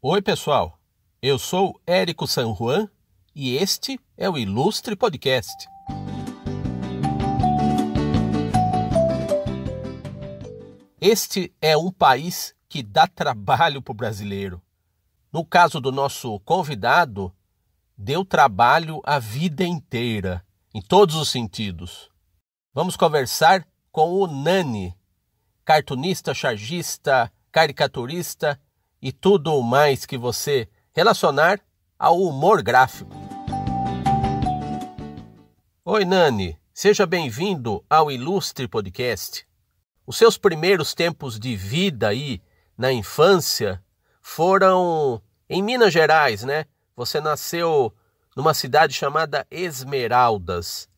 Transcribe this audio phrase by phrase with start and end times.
[0.00, 0.78] Oi, pessoal.
[1.20, 2.88] Eu sou Érico San Juan
[3.34, 5.68] e este é o Ilustre Podcast.
[11.00, 14.62] Este é um país que dá trabalho para o brasileiro.
[15.32, 17.34] No caso do nosso convidado,
[17.96, 22.08] deu trabalho a vida inteira, em todos os sentidos.
[22.72, 24.96] Vamos conversar com o Nani,
[25.64, 28.60] cartunista, chargista, caricaturista
[29.00, 31.60] e tudo mais que você relacionar
[31.98, 33.14] ao humor gráfico.
[35.84, 39.46] Oi, Nani, seja bem-vindo ao Ilustre Podcast.
[40.06, 42.42] Os seus primeiros tempos de vida aí
[42.76, 43.82] na infância
[44.20, 46.66] foram em Minas Gerais, né?
[46.94, 47.94] Você nasceu
[48.36, 50.88] numa cidade chamada Esmeraldas.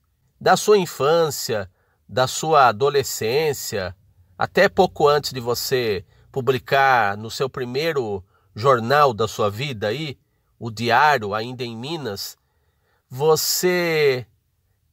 [0.40, 1.70] Da sua infância,
[2.08, 3.94] da sua adolescência,
[4.36, 10.18] até pouco antes de você publicar no seu primeiro jornal da sua vida aí,
[10.58, 12.36] o Diário, ainda em Minas,
[13.08, 14.26] você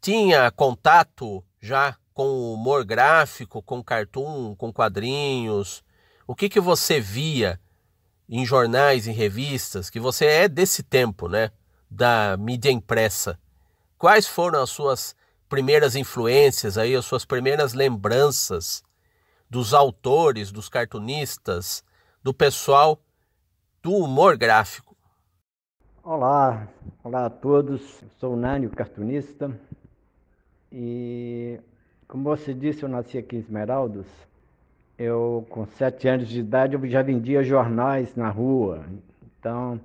[0.02, 5.83] tinha contato já com o humor gráfico, com cartoon, com quadrinhos?
[6.25, 7.59] O que, que você via
[8.30, 11.52] em jornais, em revistas, que você é desse tempo, né?
[11.89, 13.39] Da mídia impressa.
[13.97, 15.15] Quais foram as suas
[15.47, 18.83] primeiras influências aí, as suas primeiras lembranças
[19.49, 21.83] dos autores, dos cartunistas,
[22.21, 22.99] do pessoal
[23.81, 24.95] do humor gráfico?
[26.03, 26.67] Olá,
[27.03, 28.01] olá a todos.
[28.01, 29.51] Eu sou o cartunista.
[30.71, 31.59] E
[32.07, 34.05] como você disse, eu nasci aqui em Esmeraldas.
[34.97, 38.85] Eu, com sete anos de idade, eu já vendia jornais na rua.
[39.39, 39.79] Então,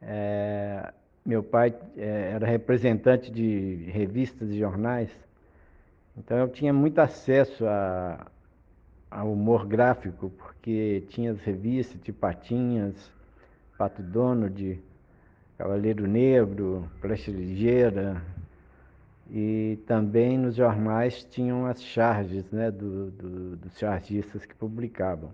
[0.00, 0.92] é,
[1.24, 5.10] meu pai é, era representante de revistas e jornais.
[6.16, 8.26] Então, eu tinha muito acesso a,
[9.12, 13.12] ao humor gráfico, porque tinha as revistas de Patinhas,
[13.76, 14.82] Pato Donald,
[15.58, 18.22] Cavaleiro Negro, Flecha Ligeira,
[19.30, 25.30] e também nos jornais tinham as charges né, do, do, dos chargistas que publicavam.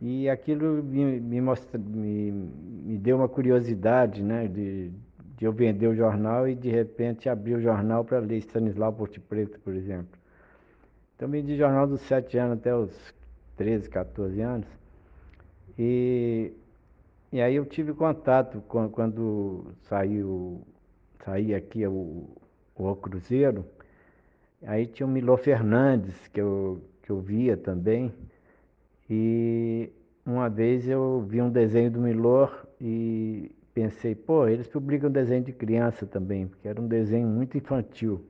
[0.00, 4.90] E aquilo me, me, mostra, me, me deu uma curiosidade né, de,
[5.36, 9.20] de eu vender o jornal e de repente abrir o jornal para ler Stanislau Porto
[9.20, 10.23] Preto, por exemplo.
[11.16, 12.90] Então vendi jornal dos 7 anos até os
[13.56, 14.66] 13, 14 anos.
[15.78, 16.52] E,
[17.32, 20.62] e aí eu tive contato quando, quando saiu,
[21.24, 22.28] saí aqui o,
[22.74, 23.64] o Cruzeiro.
[24.66, 28.12] Aí tinha o Milô Fernandes, que eu, que eu via também.
[29.08, 29.90] E
[30.26, 35.52] uma vez eu vi um desenho do Milor e pensei, pô, eles publicam desenho de
[35.52, 38.24] criança também, porque era um desenho muito infantil.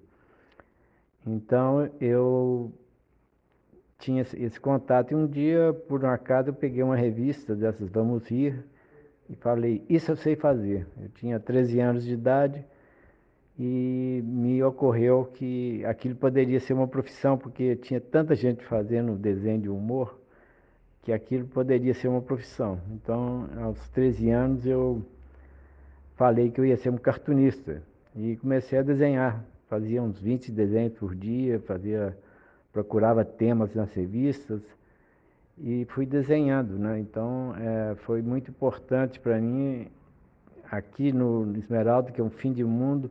[1.27, 2.73] Então eu
[3.99, 8.31] tinha esse contato e um dia, por um acaso, eu peguei uma revista dessas Vamos
[8.31, 8.65] Ir
[9.29, 10.87] e falei, isso eu sei fazer.
[11.01, 12.65] Eu tinha 13 anos de idade
[13.59, 19.61] e me ocorreu que aquilo poderia ser uma profissão, porque tinha tanta gente fazendo desenho
[19.61, 20.21] de humor,
[21.03, 22.81] que aquilo poderia ser uma profissão.
[22.91, 25.03] Então, aos 13 anos, eu
[26.17, 27.83] falei que eu ia ser um cartunista
[28.15, 29.45] e comecei a desenhar.
[29.69, 32.16] Fazia uns 20 desenhos por dia, fazia,
[32.72, 34.60] procurava temas nas revistas
[35.58, 36.78] e fui desenhando.
[36.78, 37.00] Né?
[37.00, 39.88] Então, é, foi muito importante para mim,
[40.70, 43.10] aqui no Esmeralda, que é um fim de mundo,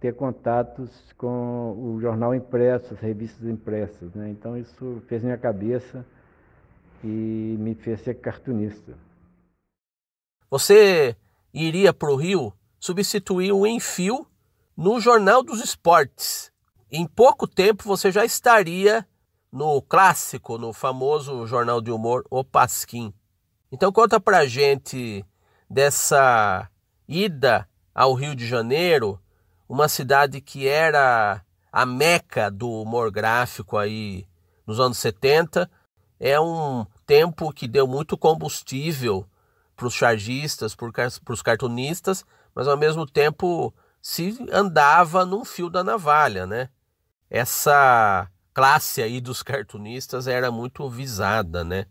[0.00, 4.14] ter contatos com o jornal impresso, as revistas impressas.
[4.14, 4.30] Né?
[4.30, 6.04] Então isso fez minha cabeça
[7.02, 8.94] e me fez ser cartunista.
[10.50, 11.16] Você
[11.52, 14.26] iria para o Rio substituir o Enfio
[14.78, 16.52] no Jornal dos Esportes.
[16.88, 19.04] Em pouco tempo você já estaria
[19.50, 23.12] no clássico, no famoso jornal de humor O Pasquim.
[23.72, 25.26] Então conta pra gente
[25.68, 26.70] dessa
[27.08, 29.20] ida ao Rio de Janeiro,
[29.68, 34.28] uma cidade que era a meca do humor gráfico aí
[34.64, 35.68] nos anos 70.
[36.20, 39.26] É um tempo que deu muito combustível
[39.74, 42.24] para os chargistas, para os cartunistas,
[42.54, 46.68] mas ao mesmo tempo se andava num fio da navalha, né?
[47.30, 51.86] Essa classe aí dos cartunistas era muito visada, né?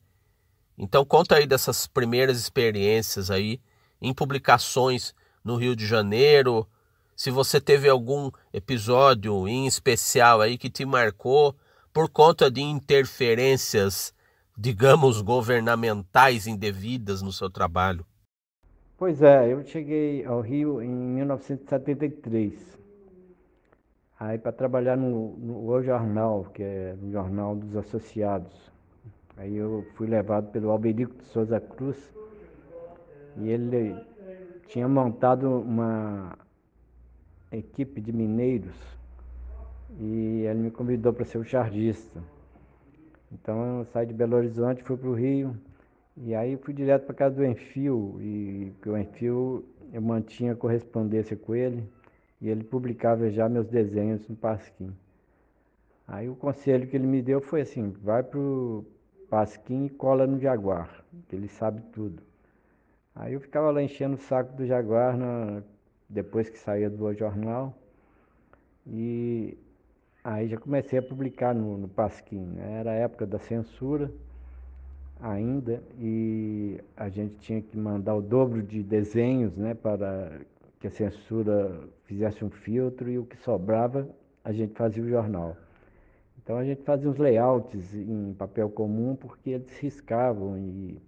[0.78, 3.62] Então conta aí dessas primeiras experiências aí
[4.02, 5.14] em publicações
[5.44, 6.68] no Rio de Janeiro,
[7.16, 11.58] se você teve algum episódio em especial aí que te marcou
[11.92, 14.14] por conta de interferências,
[14.56, 18.06] digamos, governamentais indevidas no seu trabalho.
[18.98, 22.80] Pois é, eu cheguei ao Rio em 1973.
[24.20, 28.72] Aí para trabalhar no, no O Jornal, que é o jornal dos associados.
[29.38, 32.12] Aí eu fui levado pelo Alberico de Souza Cruz
[33.38, 33.96] E ele
[34.68, 36.36] tinha montado uma
[37.52, 38.76] equipe de mineiros
[40.00, 42.20] e ele me convidou para ser o chargista.
[43.32, 45.56] Então eu saí de Belo Horizonte, fui para o Rio
[46.24, 51.56] e aí fui direto para casa do Enfio e o Enfio eu mantinha correspondência com
[51.56, 51.88] ele
[52.42, 54.94] e ele publicava já meus desenhos no Pasquim.
[56.08, 58.86] Aí o conselho que ele me deu foi assim, vai para o
[59.30, 62.24] Pasquim e cola no Jaguar, que ele sabe tudo.
[63.16, 65.62] Aí eu ficava lá enchendo o saco do Jaguar na,
[66.10, 67.78] depois que saía do jornal.
[68.86, 69.58] E
[70.24, 72.46] aí já comecei a publicar no, no Pasquim.
[72.46, 72.80] Né?
[72.80, 74.12] Era a época da censura
[75.22, 80.40] ainda e a gente tinha que mandar o dobro de desenhos né, para
[80.80, 84.08] que a censura fizesse um filtro e o que sobrava
[84.44, 85.58] a gente fazia o jornal.
[86.38, 91.02] Então a gente fazia uns layouts em papel comum porque eles riscavam e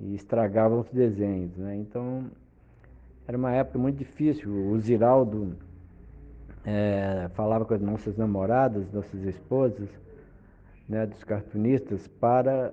[0.00, 1.56] e estragavam os desenhos.
[1.56, 1.76] Né?
[1.76, 2.26] Então,
[3.26, 4.50] era uma época muito difícil.
[4.50, 5.56] O Ziraldo
[6.64, 9.88] é, falava com as nossas namoradas, nossas esposas,
[10.88, 12.72] né, dos cartunistas, para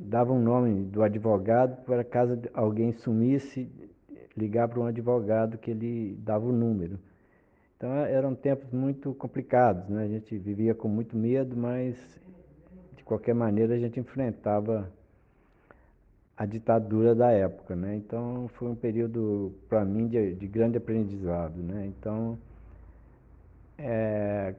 [0.00, 3.70] dava um nome do advogado para caso alguém sumisse,
[4.36, 6.98] ligar para um advogado que ele dava o número.
[7.76, 10.04] Então eram tempos muito complicados, né?
[10.04, 11.96] A gente vivia com muito medo, mas
[12.96, 14.90] de qualquer maneira a gente enfrentava
[16.36, 17.96] a ditadura da época, né?
[17.96, 21.86] Então foi um período para mim de, de, grande aprendizado, né?
[21.86, 22.38] Então
[23.78, 24.54] é,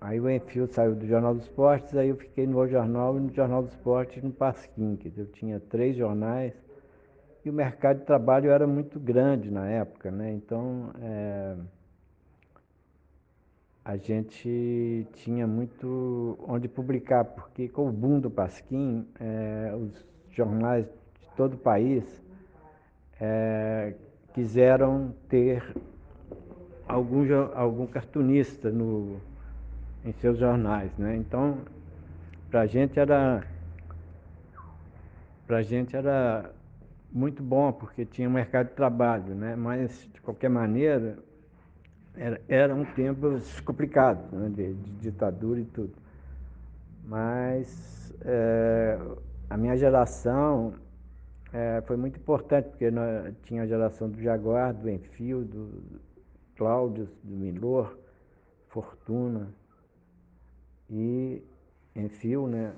[0.00, 3.32] aí o Enfio saiu do Jornal dos Esportes, aí eu fiquei no Jornal e no
[3.32, 6.52] Jornal dos Esportes no Pasquim, que eu tinha três jornais
[7.44, 10.32] e o mercado de trabalho era muito grande na época, né?
[10.32, 11.56] Então é,
[13.84, 20.86] a gente tinha muito onde publicar, porque com o boom do Pasquim, é, os jornais
[21.36, 22.04] todo o país
[23.20, 23.94] é,
[24.34, 25.62] quiseram ter
[26.88, 29.20] algum, algum cartunista no,
[30.06, 30.96] em seus jornais.
[30.96, 31.16] Né?
[31.16, 31.58] Então,
[32.48, 33.44] para a gente era
[35.46, 36.50] para gente era
[37.12, 39.54] muito bom porque tinha um mercado de trabalho, né?
[39.54, 41.18] mas de qualquer maneira
[42.16, 44.48] era, eram tempos complicados né?
[44.48, 45.94] de, de, ditadura e tudo.
[47.04, 48.98] Mas é,
[49.48, 50.74] a minha geração
[51.52, 56.00] é, foi muito importante, porque nós, tinha a geração do Jaguar, do Enfio, do
[56.56, 57.96] Cláudio, do Milor,
[58.68, 59.48] Fortuna
[60.90, 61.42] e
[61.94, 62.72] Enfio, né,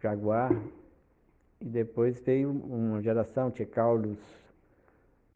[0.00, 0.52] Jaguar.
[1.60, 4.18] E depois veio uma geração, tinha Carlos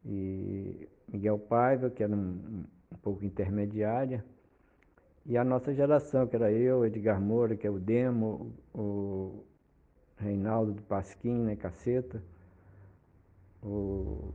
[0.05, 4.23] e Miguel Paiva, que era um, um pouco intermediária.
[5.25, 9.43] E a nossa geração, que era eu, Edgar Moura, que é o Demo, o
[10.17, 12.21] Reinaldo do Pasquim, né, Caceta
[13.63, 14.31] o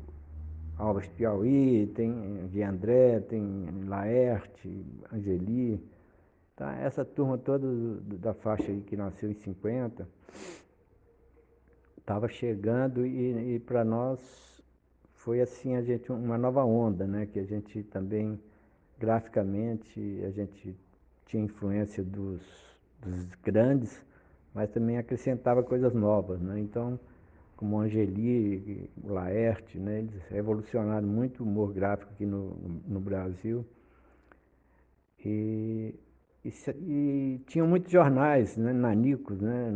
[0.76, 5.80] Alves Piauí, tem de André, tem Laerte, Angeli.
[6.62, 6.76] Tá?
[6.76, 7.66] Essa turma toda
[8.20, 10.08] da faixa aí que nasceu em 50
[11.98, 14.62] estava chegando e, e para nós
[15.16, 17.26] foi assim a gente uma nova onda, né?
[17.26, 18.40] Que a gente também
[18.96, 20.76] graficamente a gente
[21.26, 22.40] tinha influência dos,
[23.00, 24.00] dos grandes,
[24.54, 26.60] mas também acrescentava coisas novas, né?
[26.60, 26.96] Então
[27.56, 29.98] como Angeli, Laerte, né?
[29.98, 33.66] eles revolucionaram muito o humor gráfico aqui no, no Brasil.
[35.24, 35.94] E,
[36.44, 38.72] e, e tinham muitos jornais, né?
[38.72, 39.72] nanicos, né?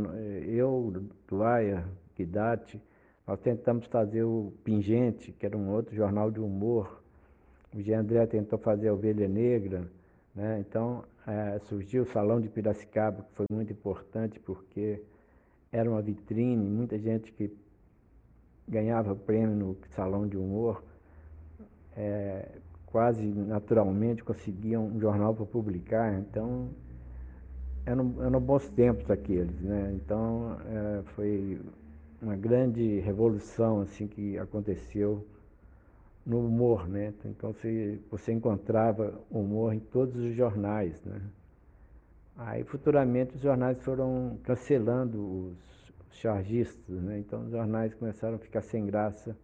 [0.47, 1.85] eu, Duaia,
[2.17, 2.81] Guidati,
[3.27, 7.03] nós tentamos fazer o Pingente, que era um outro jornal de humor.
[7.75, 9.91] O Jean André tentou fazer a Ovelha Negra,
[10.35, 10.61] né?
[10.61, 15.03] então é, surgiu o Salão de Piracicaba, que foi muito importante porque
[15.73, 17.51] era uma vitrine, muita gente que
[18.69, 20.83] ganhava prêmio no salão de humor,
[21.97, 22.49] é,
[22.97, 26.71] quase naturalmente conseguia um jornal para publicar, então
[27.85, 29.93] eram, eram bons tempos aqueles, né?
[29.97, 31.61] Então é, foi
[32.23, 35.27] uma grande revolução assim que aconteceu
[36.25, 37.13] no humor, né?
[37.27, 41.21] Então você, você encontrava humor em todos os jornais, né?
[42.35, 45.53] Aí futuramente os jornais foram cancelando
[46.09, 47.19] os chargistas, né?
[47.19, 49.37] Então os jornais começaram a ficar sem graça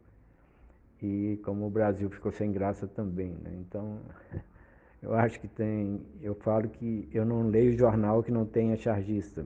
[1.03, 3.51] e como o Brasil ficou sem graça também, né?
[3.61, 3.99] Então
[5.03, 9.45] eu acho que tem, eu falo que eu não leio jornal que não tenha chargista.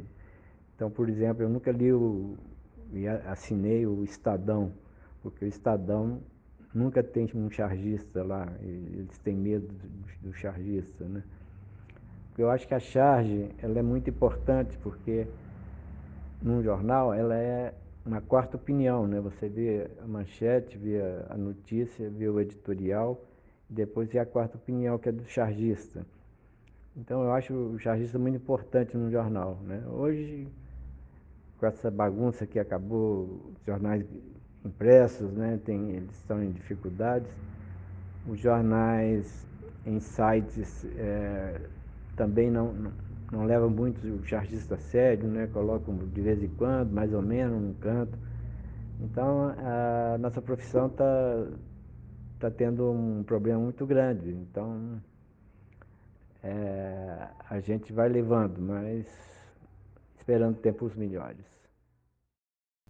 [0.75, 2.37] Então, por exemplo, eu nunca li o
[2.93, 4.73] e assinei o Estadão,
[5.23, 6.21] porque o Estadão
[6.73, 9.67] nunca tem um chargista lá, eles têm medo
[10.21, 11.25] do, chargista, né?
[12.37, 15.27] Eu acho que a charge ela é muito importante porque
[16.43, 17.75] num jornal, ela é
[18.07, 19.21] uma quarta opinião, né?
[19.21, 23.21] Você vê a manchete, vê a notícia, vê o editorial,
[23.69, 26.07] e depois vê a quarta opinião, que é do chargista.
[26.97, 29.83] Então eu acho o chargista muito importante no jornal, né?
[29.89, 30.49] Hoje,
[31.59, 34.07] com essa bagunça que acabou, os jornais
[34.65, 35.59] impressos, né?
[35.65, 37.31] Tem, eles estão em dificuldades.
[38.29, 39.47] Os jornais
[39.85, 41.61] em sites é,
[42.17, 42.73] também não,
[43.31, 45.47] não, levam muito o chargista a sério, né?
[45.49, 48.19] colocam de vez em quando, mais ou menos, num canto.
[49.01, 51.47] Então a nossa profissão está
[52.39, 54.31] tá tendo um problema muito grande.
[54.31, 55.01] Então
[56.43, 59.07] é, a gente vai levando, mas
[60.19, 61.45] esperando tempos melhores.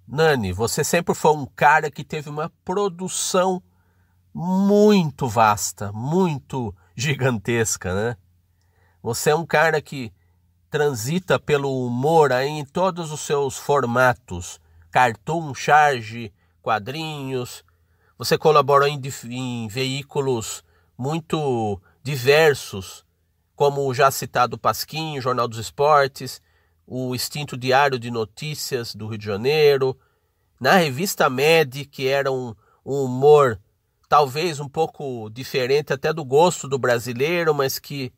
[0.06, 3.60] Nani, você sempre foi um cara que teve uma produção
[4.32, 8.16] muito vasta, muito gigantesca, né?
[9.02, 10.12] Você é um cara que
[10.76, 16.30] transita pelo humor aí em todos os seus formatos, cartoon, charge,
[16.60, 17.64] quadrinhos.
[18.18, 20.62] Você colaborou em, em veículos
[20.98, 23.06] muito diversos,
[23.54, 26.42] como o já citado Pasquinho, Jornal dos Esportes,
[26.86, 29.98] o extinto Diário de Notícias do Rio de Janeiro,
[30.60, 32.54] na revista Med, que era um,
[32.84, 33.58] um humor
[34.10, 38.12] talvez um pouco diferente até do gosto do brasileiro, mas que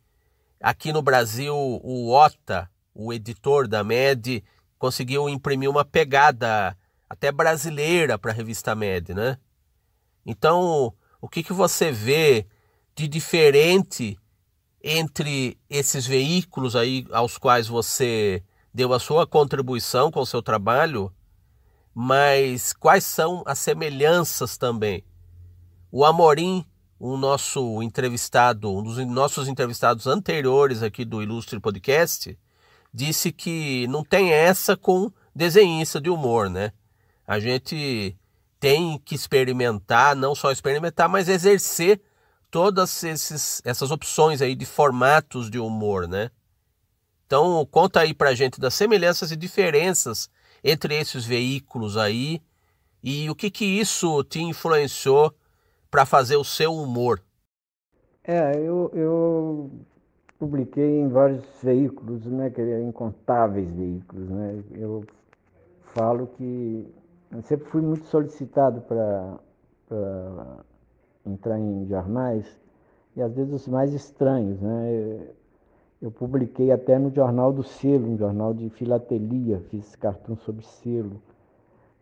[0.61, 4.43] aqui no Brasil o Ota, o editor da Med,
[4.79, 6.77] conseguiu imprimir uma pegada
[7.09, 9.39] até brasileira para a revista Med, né?
[10.27, 12.47] Então, o que, que você vê
[12.95, 14.19] de diferente
[14.83, 21.13] entre esses veículos aí aos quais você deu a sua contribuição com o seu trabalho,
[21.95, 25.03] mas quais são as semelhanças também?
[25.91, 26.65] O Amorim,
[26.99, 32.37] o nosso entrevistado, um dos nossos entrevistados anteriores aqui do Ilustre Podcast,
[32.93, 36.73] disse que não tem essa com desenhista de humor, né?
[37.27, 38.17] A gente
[38.59, 42.01] tem que experimentar, não só experimentar, mas exercer
[42.51, 46.31] todas esses, essas opções aí de formatos de humor, né?
[47.27, 50.29] Então, conta aí pra gente das semelhanças e diferenças
[50.65, 52.43] entre esses veículos aí
[53.03, 55.33] e o que que isso te influenciou
[55.91, 57.21] para fazer o seu humor?
[58.25, 59.71] É, eu, eu
[60.39, 64.63] publiquei em vários veículos, né, que incontáveis veículos, né?
[64.73, 65.05] Eu
[65.95, 66.87] falo que
[67.33, 69.39] eu sempre fui muito solicitado para
[71.27, 72.47] entrar em jornais
[73.17, 75.29] e às vezes os mais estranhos, né?
[76.01, 81.21] Eu publiquei até no Jornal do Selo, um jornal de filatelia, fiz cartão sobre selo.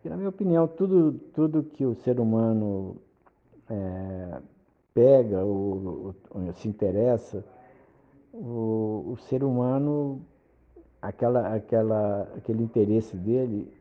[0.05, 2.97] E, na minha opinião, tudo, tudo que o ser humano
[3.69, 4.39] é,
[4.93, 7.43] pega ou, ou, se interessa,
[8.33, 10.21] o, o ser humano,
[11.01, 13.71] aquela, aquela, aquele interesse dele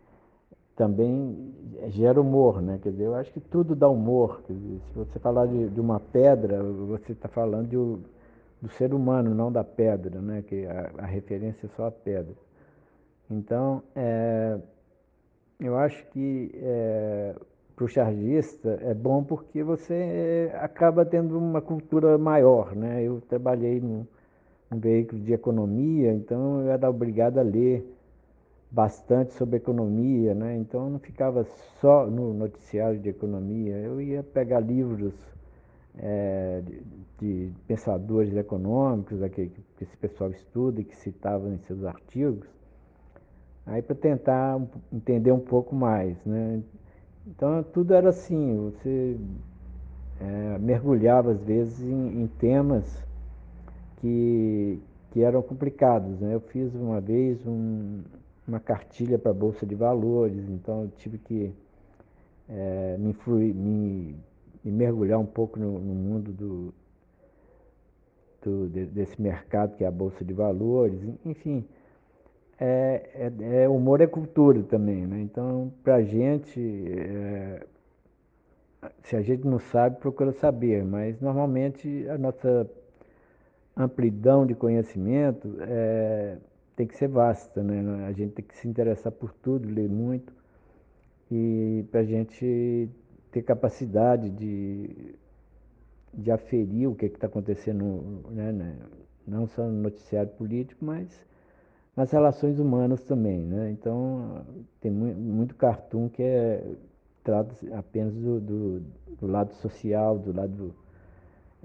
[0.76, 1.54] também
[1.88, 2.78] gera humor, né?
[2.82, 4.42] Quer dizer, eu acho que tudo dá humor.
[4.48, 7.76] Dizer, se você falar de, de uma pedra, você está falando de,
[8.60, 10.44] do ser humano, não da pedra, né?
[10.46, 12.34] Que a, a referência é só a pedra.
[13.30, 14.58] Então, é,
[15.58, 17.34] eu acho que é,
[17.76, 23.02] para o chargista é bom porque você acaba tendo uma cultura maior, né?
[23.02, 24.06] Eu trabalhei num,
[24.70, 27.86] num veículo de economia, então eu era obrigado a ler
[28.70, 30.56] bastante sobre economia, né?
[30.56, 31.44] Então eu não ficava
[31.78, 35.14] só no noticiário de economia, eu ia pegar livros
[35.98, 36.82] é, de,
[37.18, 42.48] de, pensadores econômicos, que, que esse pessoal estuda e que citavam em seus artigos,
[43.66, 46.62] aí para tentar entender um pouco mais, né?
[47.26, 49.16] Então tudo era assim, você
[50.20, 52.84] é, mergulhava às vezes em, em, temas
[53.96, 54.80] que,
[55.10, 56.20] que eram complicados.
[56.20, 56.34] Né?
[56.34, 58.02] Eu fiz uma vez um,
[58.46, 61.52] uma cartilha para a Bolsa de Valores, então eu tive que
[62.48, 64.14] é, me, influir, me,
[64.64, 66.74] me, mergulhar um pouco no, no mundo do,
[68.40, 71.64] do, desse mercado que é a Bolsa de Valores, enfim
[72.58, 75.20] é, é, é, humor é cultura também, né?
[75.20, 77.66] Então, para gente, é,
[79.02, 82.68] se a gente não sabe, procura saber, mas normalmente a nossa
[83.76, 86.38] amplidão de conhecimento é,
[86.74, 88.06] tem que ser vasta, né?
[88.06, 90.32] A gente tem que se interessar por tudo, ler muito,
[91.30, 92.88] e para a gente
[93.30, 95.14] ter capacidade de,
[96.14, 98.78] de aferir o que está acontecendo, né?
[99.26, 101.26] não só no noticiário político, mas
[101.96, 103.70] nas relações humanas também, né?
[103.70, 104.44] Então
[104.80, 106.62] tem muito, cartoon que é
[107.24, 108.82] trata apenas do, do,
[109.20, 110.74] do, lado social, do lado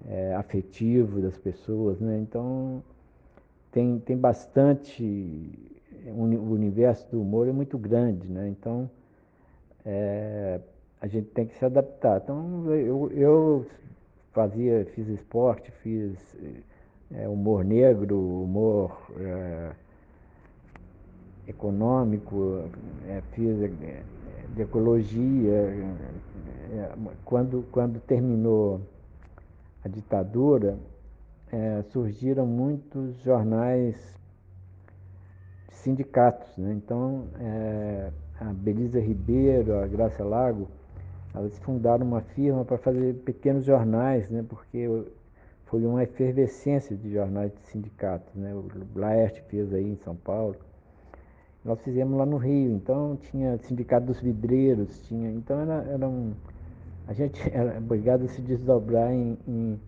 [0.08, 2.18] é, afetivo das pessoas, né?
[2.20, 2.82] Então
[3.72, 5.04] tem, tem bastante
[6.08, 8.48] o universo do humor é muito grande, né?
[8.48, 8.90] Então
[9.86, 10.60] é,
[11.02, 12.22] a gente tem que se adaptar.
[12.24, 13.66] Então eu, eu
[14.32, 16.18] fazia, fiz esporte, fiz
[17.12, 19.72] é, humor negro, humor é,
[21.48, 22.64] econômico,
[23.08, 24.04] é, fiz é,
[24.56, 25.54] de ecologia.
[26.72, 26.92] É,
[27.26, 28.82] quando, quando terminou
[29.84, 30.78] a ditadura,
[31.52, 33.96] é, surgiram muitos jornais
[35.68, 36.58] de sindicatos.
[36.58, 36.74] Né?
[36.74, 37.26] Então,
[38.40, 40.68] a Belisa Ribeiro, a Graça Lago,
[41.34, 44.46] elas fundaram uma firma para fazer pequenos jornais, né?
[44.48, 44.88] porque
[45.66, 48.34] foi uma efervescência de jornais de sindicatos.
[48.36, 48.54] Né?
[48.54, 50.56] O Laerte fez aí em São Paulo.
[51.64, 56.34] Nós fizemos lá no Rio, então tinha sindicato dos vidreiros, tinha, então era, era um,
[57.08, 59.80] a gente era obrigado a se desdobrar em, em,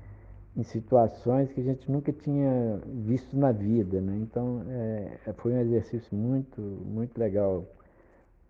[0.56, 4.18] em, situações que a gente nunca tinha visto na vida, né?
[4.22, 7.66] Então é, foi um exercício muito, muito legal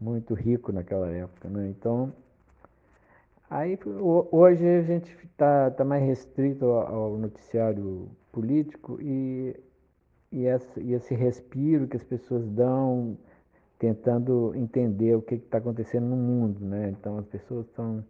[0.03, 1.69] muito rico naquela época, né?
[1.69, 2.11] Então,
[3.49, 3.79] aí
[4.31, 9.55] hoje a gente está tá mais restrito ao noticiário político e,
[10.33, 13.15] e, esse, e esse respiro que as pessoas dão
[13.77, 16.89] tentando entender o que está acontecendo no mundo, né?
[16.89, 18.03] Então as pessoas estão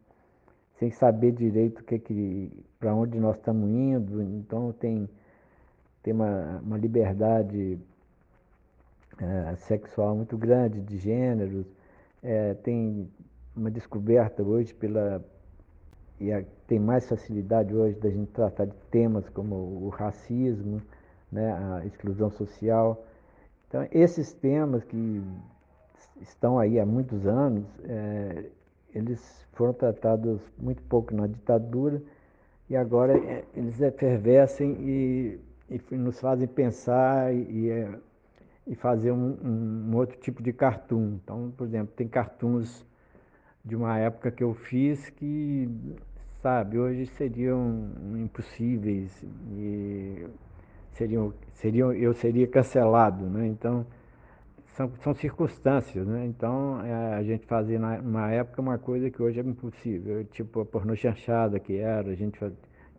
[0.79, 5.09] sem saber direito o que, que para onde nós estamos indo, então tem
[6.01, 7.77] tem uma, uma liberdade
[9.19, 11.65] é, sexual muito grande de gêneros,
[12.21, 13.09] é, tem
[13.55, 15.23] uma descoberta hoje pela
[16.19, 20.81] e a, tem mais facilidade hoje da gente tratar de temas como o racismo,
[21.33, 23.03] né, a exclusão social.
[23.67, 25.21] Então, esses temas que
[26.21, 28.45] estão aí há muitos anos, é,
[28.93, 32.01] eles foram tratados muito pouco na ditadura
[32.69, 37.89] e agora é, eles efervescem e, e, nos fazem pensar e, é,
[38.67, 41.19] e fazer um, um, um, outro tipo de cartoon.
[41.23, 42.85] Então, por exemplo, tem cartoons
[43.65, 45.67] de uma época que eu fiz que,
[46.41, 50.27] sabe, hoje seriam impossíveis e
[50.93, 53.47] seriam, seriam, eu seria cancelado, né?
[53.47, 53.85] Então,
[54.75, 56.25] são, são circunstâncias, né?
[56.25, 60.65] Então, é, a gente fazia na, época uma coisa que hoje é impossível, tipo a
[60.65, 62.39] pornô chanchada que era, a gente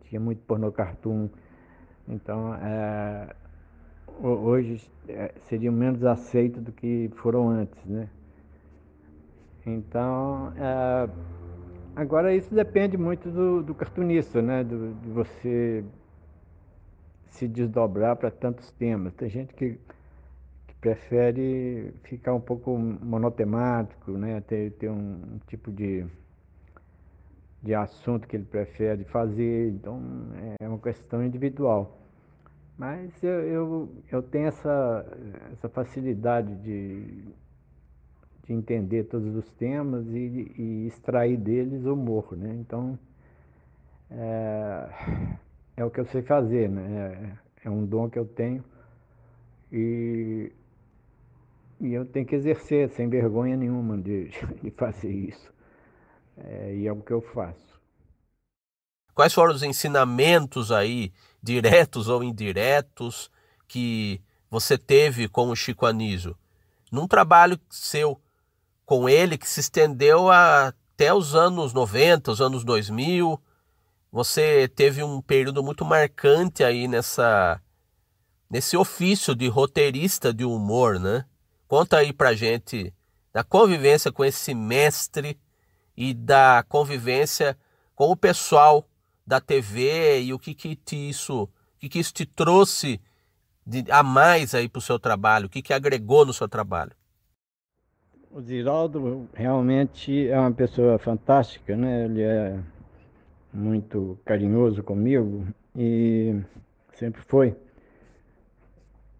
[0.04, 1.28] tinha muito pornô cartoon.
[2.08, 3.34] Então, é,
[4.22, 8.08] hoje é, seriam menos aceitos do que foram antes, né?
[9.66, 11.08] Então, é,
[11.96, 14.62] agora isso depende muito do, do cartunista, né?
[14.62, 15.84] Do, de você
[17.34, 19.12] se desdobrar para tantos temas.
[19.14, 19.78] Tem gente que,
[20.66, 24.40] que, prefere ficar um pouco monotemático, né?
[24.42, 26.06] Ter, ter um, um tipo de,
[27.62, 29.70] de assunto que ele prefere fazer.
[29.70, 30.00] Então,
[30.60, 32.00] é uma questão individual.
[32.78, 35.06] Mas eu, eu, eu tenho essa,
[35.52, 37.24] essa facilidade de,
[38.44, 42.54] de entender todos os temas e, e extrair deles o humor, né?
[42.60, 42.98] Então,
[44.10, 44.88] é,
[45.76, 47.38] é o que eu sei fazer, né?
[47.62, 48.64] É, é um dom que eu tenho
[49.72, 50.52] e,
[51.80, 54.30] e eu tenho que exercer sem vergonha nenhuma de,
[54.62, 55.52] de fazer isso.
[56.36, 57.80] É, e é o que eu faço.
[59.14, 63.30] Quais foram os ensinamentos aí, diretos ou indiretos,
[63.68, 66.36] que você teve com o Chico Anísio?
[66.90, 68.20] Num trabalho seu
[68.84, 73.40] com ele que se estendeu até os anos 90, os anos 2000,
[74.14, 77.60] você teve um período muito marcante aí nessa
[78.48, 81.24] nesse ofício de roteirista de humor, né?
[81.66, 82.94] Conta aí pra gente
[83.32, 85.36] da convivência com esse mestre
[85.96, 87.58] e da convivência
[87.96, 88.88] com o pessoal
[89.26, 91.48] da TV e o que que te isso,
[91.80, 93.00] que que isso te trouxe
[93.66, 96.92] de, a mais aí para o seu trabalho, o que que agregou no seu trabalho?
[98.30, 102.04] O Ziraldo realmente é uma pessoa fantástica, né?
[102.04, 102.60] Ele é
[103.54, 106.40] muito carinhoso comigo e
[106.94, 107.56] sempre foi.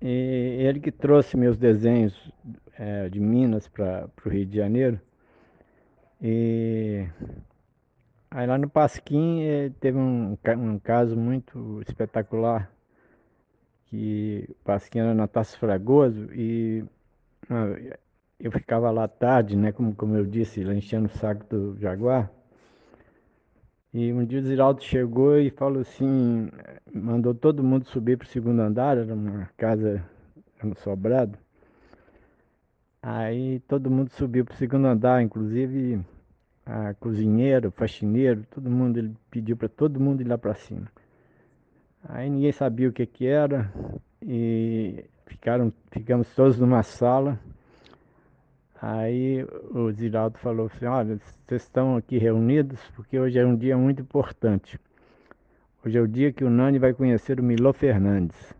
[0.02, 2.32] E ele que trouxe meus desenhos
[2.78, 5.00] é, de Minas para o Rio de Janeiro.
[6.20, 7.06] E
[8.36, 12.68] Aí lá no Pasquim eh, teve um, um caso muito espetacular,
[13.86, 16.84] que o Pasquim era na Taça Fragoso e
[18.40, 22.28] eu ficava lá tarde, né, como, como eu disse, lá enchendo o saco do Jaguar.
[23.94, 26.50] E um dia o Ziraldo chegou e falou assim,
[26.92, 30.04] mandou todo mundo subir para o segundo andar, era uma casa
[30.60, 31.38] no sobrado.
[33.00, 36.04] Aí todo mundo subiu para o segundo andar, inclusive
[36.66, 40.90] a cozinheiro, faxineiro, todo mundo, ele pediu para todo mundo ir lá para cima.
[42.08, 43.72] Aí ninguém sabia o que que era
[44.20, 47.38] e ficaram, ficamos todos numa sala.
[48.86, 53.78] Aí o Ziraldo falou assim, olha, vocês estão aqui reunidos porque hoje é um dia
[53.78, 54.78] muito importante.
[55.82, 58.54] Hoje é o dia que o Nani vai conhecer o Milô Fernandes.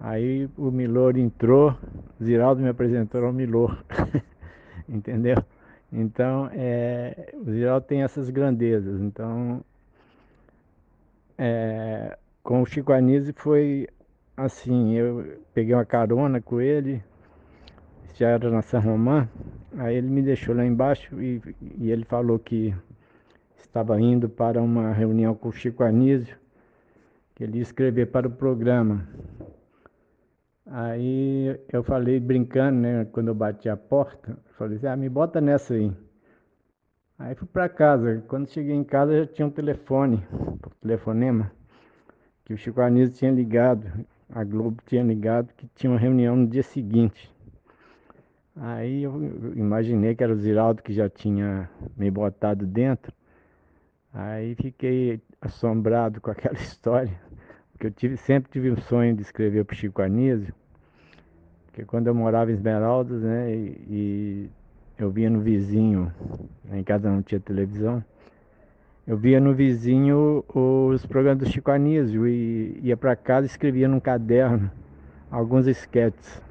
[0.00, 1.72] Aí o Milor entrou,
[2.20, 3.80] Ziraldo me apresentou ao Milor,
[4.88, 5.36] entendeu?
[5.92, 9.00] Então, é, o Ziraldo tem essas grandezas.
[9.00, 9.62] Então,
[11.38, 13.86] é, com o Chico Anísio foi
[14.36, 17.00] assim, eu peguei uma carona com ele,
[18.18, 19.28] já era na São Romã,
[19.76, 21.40] aí ele me deixou lá embaixo e,
[21.78, 22.74] e ele falou que
[23.56, 26.36] estava indo para uma reunião com o Chico Anísio,
[27.34, 29.06] que ele ia escrever para o programa.
[30.66, 33.04] Aí eu falei brincando, né?
[33.12, 35.92] Quando eu bati a porta, falei assim, ah, me bota nessa aí.
[37.16, 38.22] Aí fui para casa.
[38.26, 41.52] Quando cheguei em casa já tinha um telefone, um telefonema,
[42.44, 43.86] que o Chico Anísio tinha ligado,
[44.28, 47.32] a Globo tinha ligado que tinha uma reunião no dia seguinte.
[48.60, 49.14] Aí eu
[49.54, 53.12] imaginei que era o Ziraldo que já tinha me botado dentro.
[54.12, 57.20] Aí fiquei assombrado com aquela história.
[57.72, 60.52] Porque eu tive, sempre tive um sonho de escrever para o Chico Anísio,
[61.66, 64.50] porque quando eu morava em Esmeraldas, né, e, e
[64.98, 66.12] eu via no vizinho,
[66.72, 68.02] em casa não tinha televisão,
[69.06, 73.86] eu via no vizinho os programas do Chico Anísio e ia para casa e escrevia
[73.86, 74.68] num caderno
[75.30, 76.42] alguns esquetes.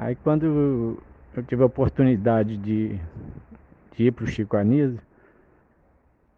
[0.00, 0.98] Aí quando
[1.36, 2.98] eu tive a oportunidade de,
[3.94, 4.98] de ir para o Chico Anísio,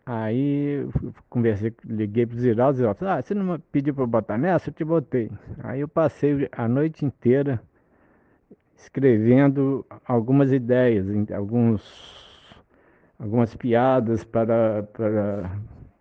[0.04, 0.84] Aí
[1.30, 4.68] conversei, liguei pro Ziraldo, Ziraldo falou, ah, você não pediu para botar nessa?
[4.68, 5.30] Eu te botei.
[5.62, 7.62] Aí eu passei a noite inteira
[8.76, 11.80] escrevendo algumas ideias, alguns,
[13.16, 15.48] algumas piadas para, para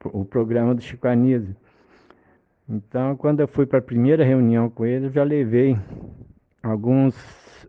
[0.06, 1.56] o programa do Chico Anísio.
[2.68, 5.78] Então, quando eu fui para a primeira reunião com ele, eu já levei
[6.64, 7.16] alguns,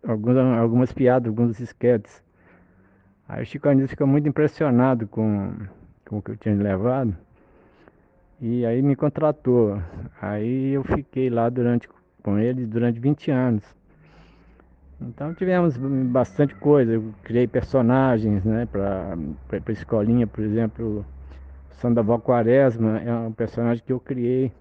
[0.07, 2.23] alguns, algumas piadas, alguns esquetes.
[3.29, 5.53] Aí o Chico Anísio ficou muito impressionado com
[6.13, 7.17] com o que eu tinha levado.
[8.39, 9.81] E aí me contratou.
[10.21, 11.89] Aí eu fiquei lá durante
[12.23, 13.65] com ele durante 20 anos.
[15.01, 16.93] Então tivemos bastante coisa.
[16.93, 19.17] Eu criei personagens, né, para
[19.49, 21.05] para escolinha, por exemplo,
[21.71, 24.53] Sandoval Quaresma é um personagem que eu criei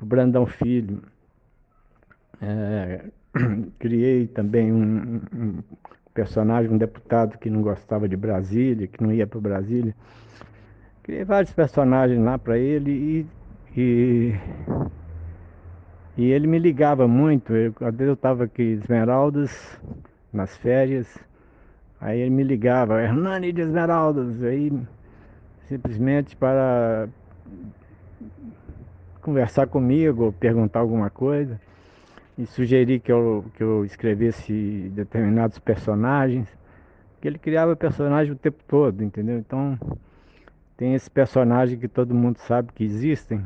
[0.00, 1.02] o Brandão Filho.
[2.40, 3.04] É,
[3.78, 5.62] criei também um, um
[6.12, 9.94] personagem, um deputado que não gostava de Brasília, que não ia para Brasília.
[11.02, 14.34] Criei vários personagens lá para ele e, e,
[16.16, 17.54] e, ele me ligava muito.
[17.54, 19.80] Eu, às vezes eu estava aqui em Esmeraldas,
[20.32, 21.06] nas férias,
[22.00, 24.72] aí ele me ligava, Hernani de Esmeraldas, aí
[25.66, 27.08] simplesmente para
[29.22, 31.58] conversar comigo, perguntar alguma coisa
[32.38, 36.48] e sugerir que eu, que eu escrevesse determinados personagens,
[37.20, 39.38] que ele criava personagem o tempo todo, entendeu?
[39.38, 39.76] Então
[40.76, 43.44] tem esse personagem que todo mundo sabe que existem,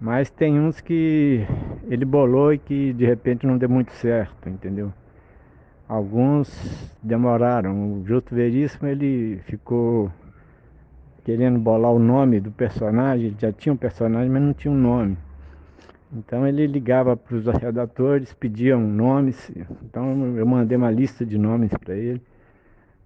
[0.00, 1.44] mas tem uns que
[1.88, 4.92] ele bolou e que de repente não deu muito certo, entendeu?
[5.88, 6.48] Alguns
[7.02, 7.94] demoraram.
[7.94, 10.10] O Justo Veríssimo ele ficou
[11.24, 14.78] querendo bolar o nome do personagem, ele já tinha um personagem, mas não tinha um
[14.78, 15.18] nome.
[16.12, 19.50] Então ele ligava para os redatores, pediam nomes,
[19.82, 22.20] então eu mandei uma lista de nomes para ele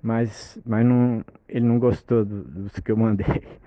[0.07, 3.27] mas, mas não, ele não gostou do, dos que eu mandei.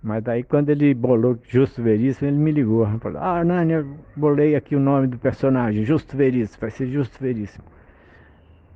[0.00, 2.86] Mas daí quando ele bolou Justo Veríssimo, ele me ligou.
[3.00, 7.18] Falou, ah, Nani, eu bolei aqui o nome do personagem, Justo Veríssimo, vai ser Justo
[7.20, 7.64] Veríssimo.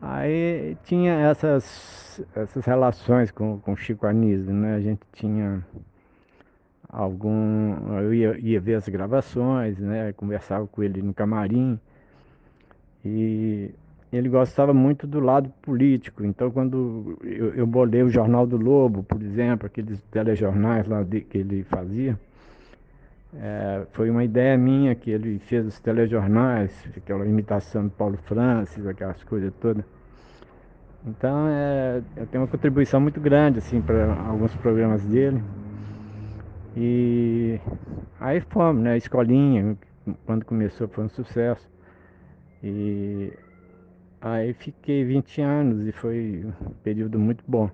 [0.03, 4.75] Aí tinha essas, essas relações com, com Chico Anísio, né?
[4.75, 5.65] A gente tinha
[6.93, 7.99] algum.
[7.99, 10.13] Eu ia, ia ver as gravações, né?
[10.13, 11.79] Conversava com ele no camarim.
[13.05, 13.71] E
[14.13, 16.25] ele gostava muito do lado político.
[16.25, 21.21] Então, quando eu, eu bolei o Jornal do Lobo, por exemplo, aqueles telejornais lá de,
[21.21, 22.19] que ele fazia,
[23.35, 28.85] é, foi uma ideia minha que ele fez os telejornais, aquela imitação do Paulo Francis,
[28.87, 29.85] aquelas coisas todas.
[31.07, 35.43] Então, é, eu tenho uma contribuição muito grande assim para alguns programas dele.
[36.77, 37.61] E
[38.21, 38.97] aí fomos, né?
[38.97, 39.77] Escolinha,
[40.27, 41.69] quando começou, foi um sucesso.
[42.63, 43.33] E
[44.23, 47.71] Aí fiquei 20 anos e foi um período muito bom.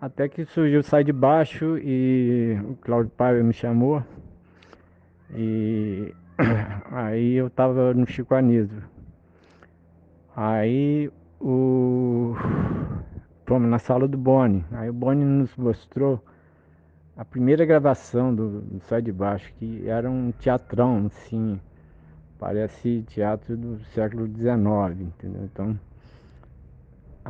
[0.00, 4.02] Até que surgiu Sai de Baixo e o Cláudio Paiva me chamou.
[5.32, 6.12] E
[6.90, 8.82] aí eu tava no Chico Anísio.
[10.34, 11.08] Aí
[11.40, 12.34] o
[13.46, 14.64] fomos na sala do Boni.
[14.72, 16.20] Aí o Boni nos mostrou
[17.18, 21.60] a primeira gravação do, do Sai de Baixo, que era um teatrão, assim,
[22.38, 25.42] Parece teatro do século XIX, entendeu?
[25.52, 25.76] Então,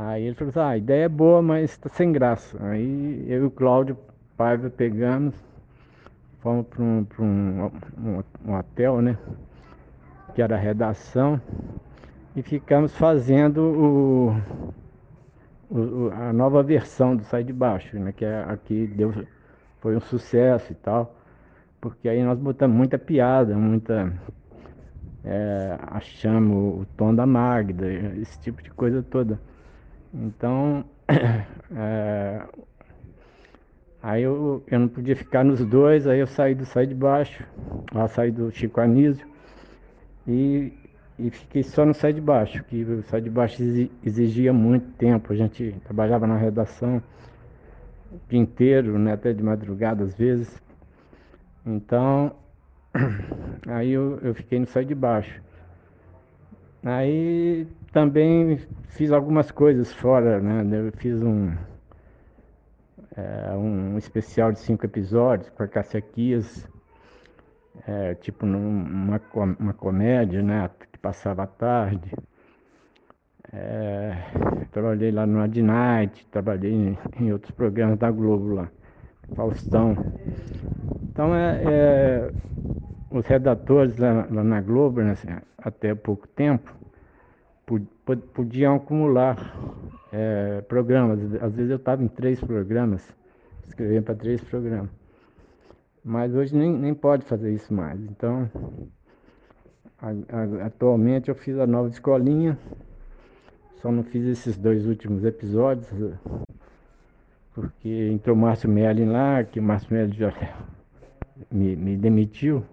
[0.01, 2.57] Aí ele falou assim, ah, a ideia é boa, mas está sem graça.
[2.64, 3.98] Aí eu e o Cláudio
[4.37, 5.35] Paiva pegamos,
[6.38, 9.18] fomos para um, um, um, hotel, né?
[10.37, 11.40] Que era a redação,
[12.37, 14.37] e ficamos fazendo o,
[15.68, 18.12] o, a nova versão do Sai de Baixo, né?
[18.12, 19.12] Que é, aqui deu,
[19.81, 21.17] foi um sucesso e tal.
[21.81, 24.12] Porque aí nós botamos muita piada, muita.
[25.25, 27.87] É, achamos o tom da Magda,
[28.21, 29.38] esse tipo de coisa toda.
[30.12, 30.85] Então,
[31.77, 32.43] é,
[34.03, 37.45] aí eu, eu não podia ficar nos dois, aí eu saí do Sai de Baixo,
[37.93, 39.27] lá saí do Chico Anísio
[40.27, 40.73] e,
[41.19, 43.62] e fiquei só no Sai de Baixo, que o Sai de Baixo
[44.05, 47.03] exigia muito tempo, a gente trabalhava na redação
[48.12, 50.62] o dia inteiro, né, até de madrugada às vezes.
[51.64, 52.35] Então,
[53.66, 55.42] aí eu, eu fiquei no Sai de Baixo.
[56.83, 58.59] Aí também
[58.90, 60.64] fiz algumas coisas fora, né?
[60.79, 61.53] Eu fiz um,
[63.16, 66.66] é, um especial de cinco episódios com a Cássia Kias,
[67.87, 69.21] é, tipo numa,
[69.59, 70.71] uma comédia, né?
[70.92, 72.11] Que passava à tarde.
[73.52, 74.14] É,
[74.70, 78.68] trabalhei lá no Ad Night, trabalhei em, em, outros programas da Globo lá,
[79.34, 79.96] Faustão.
[81.11, 82.30] Então é, é
[83.11, 86.74] os redatores lá, lá na Globo, né, assim, até pouco tempo,
[88.34, 89.37] podiam acumular
[90.12, 91.18] é, programas.
[91.42, 93.14] Às vezes eu estava em três programas,
[93.66, 94.90] escrevendo para três programas.
[96.04, 98.00] Mas hoje nem, nem pode fazer isso mais.
[98.00, 98.50] Então,
[99.98, 102.58] a, a, atualmente eu fiz a nova escolinha,
[103.81, 105.88] só não fiz esses dois últimos episódios,
[107.55, 110.33] porque entrou o Márcio Melli lá, que o Márcio Melli já
[111.51, 112.64] me, me demitiu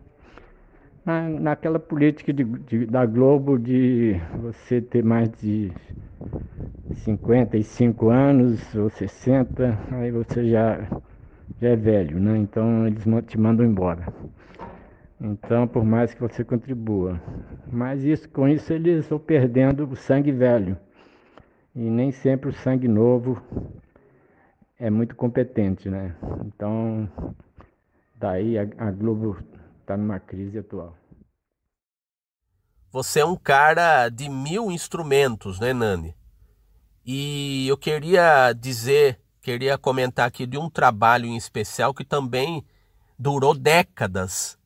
[1.06, 5.72] na, naquela política de, de, da Globo de você ter mais de
[6.94, 10.88] 55 anos ou 60, aí você já,
[11.62, 12.38] já é velho, né?
[12.38, 14.12] Então eles te mandam embora.
[15.22, 17.22] Então, por mais que você contribua.
[17.72, 20.78] Mas isso, com isso eles estão perdendo o sangue velho.
[21.75, 23.41] E nem sempre o sangue novo
[24.79, 26.15] é muito competente, né?
[26.45, 27.09] Então,
[28.15, 29.38] daí a, Globo
[29.81, 30.95] está numa crise atual.
[32.91, 36.15] Você é um cara de mil instrumentos, né, Nani?
[37.05, 42.65] E eu queria dizer, queria comentar aqui de um trabalho em especial que também
[43.19, 44.57] durou décadas.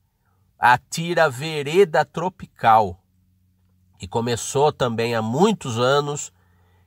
[0.59, 3.03] A tira Vereda Tropical,
[3.97, 6.31] que começou também há muitos anos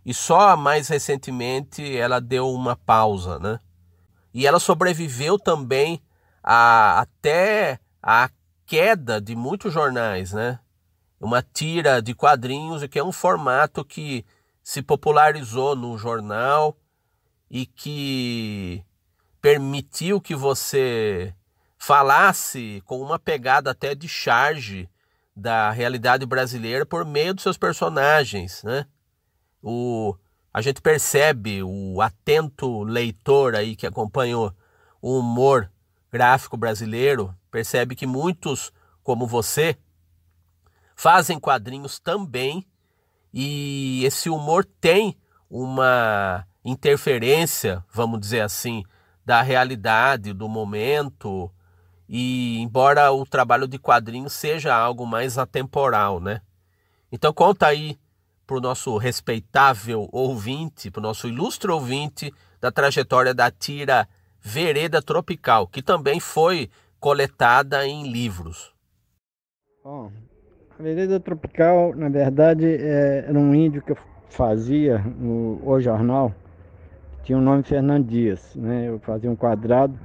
[0.05, 3.61] e só mais recentemente ela deu uma pausa, né?
[4.35, 6.03] E ela sobreviveu também
[6.43, 8.31] a, até a
[8.67, 10.59] queda de muitos jornais, né?
[11.21, 14.25] Uma tira de quadrinhos, que é um formato que
[14.62, 16.77] se popularizou no jornal
[17.51, 18.85] e que
[19.41, 21.35] permitiu que você
[21.77, 24.88] falasse com uma pegada até de charge
[25.35, 28.87] da realidade brasileira por meio dos seus personagens, né?
[29.62, 30.16] O,
[30.53, 34.53] a gente percebe o atento leitor aí que acompanhou
[35.01, 35.70] o humor
[36.11, 38.72] gráfico brasileiro percebe que muitos,
[39.03, 39.77] como você,
[40.96, 42.66] fazem quadrinhos também
[43.33, 45.16] e esse humor tem
[45.51, 48.83] uma interferência, vamos dizer assim,
[49.25, 51.51] da realidade, do momento.
[52.09, 56.40] E embora o trabalho de quadrinhos seja algo mais atemporal, né?
[57.11, 57.98] Então conta aí
[58.53, 64.07] para o nosso respeitável ouvinte, para o nosso ilustre ouvinte da trajetória da tira
[64.43, 66.69] Vereda Tropical, que também foi
[67.01, 68.75] coletada em livros.
[69.83, 70.12] Bom,
[70.79, 76.35] a Vereda Tropical, na verdade, é, era um índio que eu fazia no O Jornal,
[77.23, 78.87] tinha o nome Fernando Dias, né?
[78.87, 79.99] Eu fazia um quadrado,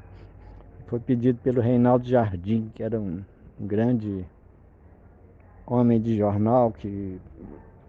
[0.87, 3.21] foi pedido pelo Reinaldo Jardim, que era um,
[3.59, 4.25] um grande
[5.65, 7.19] homem de jornal que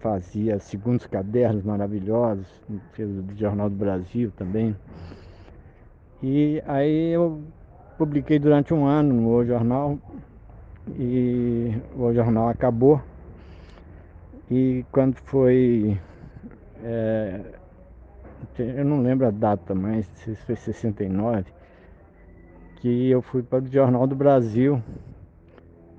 [0.01, 2.47] fazia segundos cadernos maravilhosos,
[2.93, 4.77] fez o Jornal do Brasil também.
[6.23, 7.43] E aí eu
[7.97, 9.99] publiquei durante um ano no O Jornal
[10.97, 13.01] e o jornal acabou.
[14.51, 15.99] E quando foi.
[16.83, 17.41] É,
[18.59, 21.45] eu não lembro a data, mas se foi 69,
[22.77, 24.83] que eu fui para o Jornal do Brasil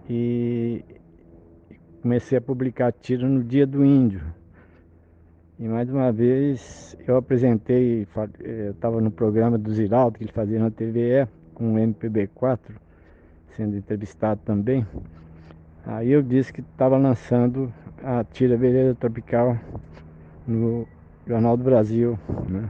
[0.10, 0.84] e
[2.02, 4.22] comecei a publicar tiro no Dia do Índio.
[5.58, 8.08] E mais uma vez eu apresentei,
[8.40, 12.60] eu estava no programa do Ziraldo que ele fazia na TVE com o MPB4
[13.56, 14.88] sendo entrevistado também.
[15.86, 19.58] Aí eu disse que estava lançando a Tira Vereda Tropical
[20.48, 20.88] no
[21.28, 22.70] Jornal do Brasil, né?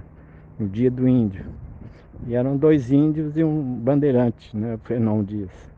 [0.57, 1.45] No dia do índio.
[2.27, 4.77] E eram dois índios e um bandeirante, né?
[4.83, 5.68] Fernão Dias.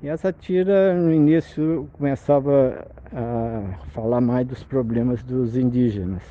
[0.00, 6.22] E essa tira, no início, começava a falar mais dos problemas dos indígenas.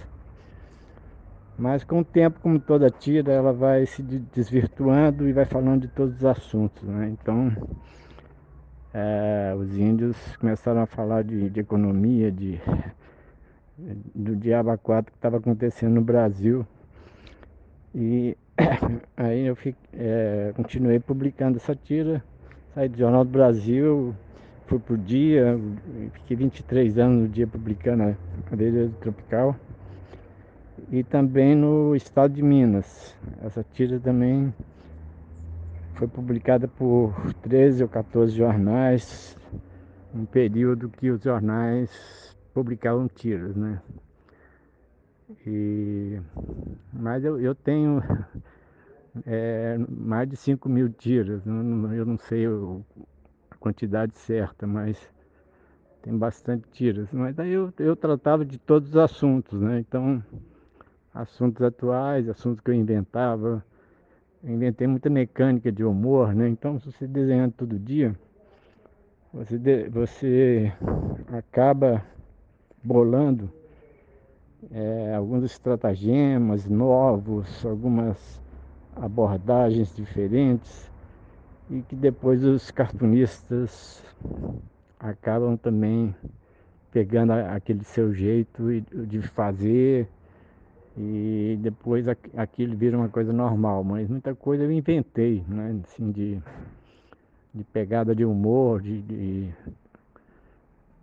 [1.58, 5.88] Mas com o tempo, como toda tira, ela vai se desvirtuando e vai falando de
[5.90, 6.82] todos os assuntos.
[6.84, 7.10] Né?
[7.10, 7.52] Então,
[8.94, 12.62] é, os índios começaram a falar de, de economia, de,
[14.16, 16.66] do diabo 4 que estava acontecendo no Brasil.
[17.94, 18.38] E
[19.18, 22.24] aí eu fiquei, é, continuei publicando essa tira,
[22.78, 24.16] saí do Jornal do Brasil,
[24.68, 25.60] fui por dia,
[26.14, 28.16] fiquei 23 anos no dia publicando
[28.52, 29.56] a Beleza Tropical
[30.92, 33.16] e também no estado de Minas.
[33.44, 34.54] Essa tira também
[35.96, 39.36] foi publicada por 13 ou 14 jornais,
[40.14, 43.82] um período que os jornais publicavam tiras, né?
[45.48, 46.22] E,
[46.94, 48.04] mas eu, eu tenho
[49.26, 54.98] é, mais de 5 mil tiras, eu não, sei a quantidade certa, mas
[56.02, 57.12] tem bastante tiras.
[57.12, 59.80] Mas aí eu, eu tratava de todos os assuntos, né?
[59.80, 60.24] Então
[61.14, 63.64] assuntos atuais, assuntos que eu inventava.
[64.44, 66.48] Eu inventei muita mecânica de humor, né?
[66.48, 68.16] Então, se você desenhando todo dia,
[69.34, 70.72] você, de, você
[71.32, 72.04] acaba
[72.84, 73.52] bolando
[74.72, 78.42] é, alguns estratagemas novos, algumas
[79.02, 80.92] abordagens diferentes
[81.70, 84.04] e que depois os cartunistas
[85.00, 86.16] acabam também
[86.92, 90.08] pegando aquele seu jeito de fazer
[90.98, 95.80] e depois aquilo vira uma coisa normal, mas muita coisa eu inventei, né?
[95.84, 96.42] Assim, de,
[97.54, 99.54] de pegada de humor, de, de,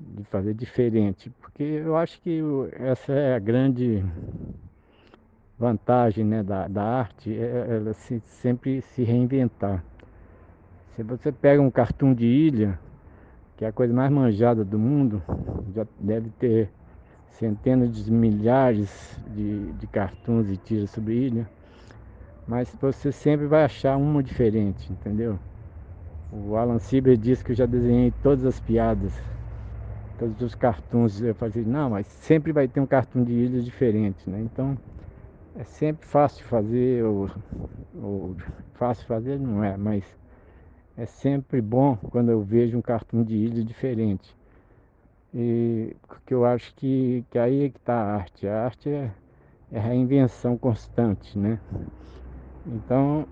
[0.00, 1.30] de fazer diferente.
[1.40, 2.40] Porque eu acho que
[2.72, 4.04] essa é a grande
[5.64, 9.82] vantagem né, da, da arte, é ela se, sempre se reinventar.
[10.94, 12.78] Se você pega um cartoon de ilha,
[13.56, 15.22] que é a coisa mais manjada do mundo,
[15.74, 16.70] já deve ter
[17.30, 21.48] centenas de milhares de, de cartoons e tiras sobre ilha,
[22.46, 25.38] mas você sempre vai achar uma diferente, entendeu?
[26.30, 29.12] O Alan Sieber disse que eu já desenhei todas as piadas,
[30.18, 31.22] todos os cartoons.
[31.22, 34.40] Eu falei, não, mas sempre vai ter um cartoon de ilha diferente, né?
[34.40, 34.76] Então
[35.56, 37.30] é sempre fácil fazer, ou,
[37.94, 38.36] ou
[38.74, 40.04] fácil fazer não é, mas
[40.96, 44.34] é sempre bom quando eu vejo um cartoon de ilha diferente.
[45.34, 48.46] E porque eu acho que, que aí é que está a arte.
[48.46, 49.10] A arte é,
[49.72, 51.58] é reinvenção constante, né?
[52.64, 53.26] Então,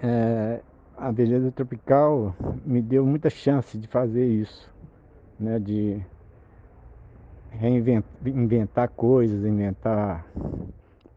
[0.00, 0.60] é,
[0.96, 4.70] a beleza tropical me deu muita chance de fazer isso,
[5.38, 5.58] né?
[5.58, 6.02] De
[7.58, 10.26] reinventar inventar coisas, inventar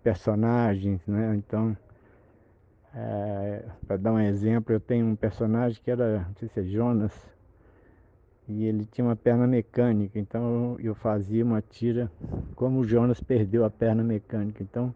[0.04, 1.36] personagens, né?
[1.36, 1.76] Então,
[2.94, 6.64] é, para dar um exemplo, eu tenho um personagem que era, não sei se é
[6.64, 7.14] Jonas,
[8.48, 12.10] e ele tinha uma perna mecânica, então eu fazia uma tira
[12.56, 14.64] como o Jonas perdeu a perna mecânica.
[14.64, 14.96] Então